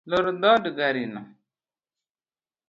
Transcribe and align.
Lor 0.09 0.25
dhod 0.41 0.63
garino. 0.77 1.21